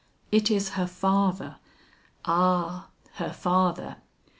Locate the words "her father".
0.69-1.57, 3.17-3.97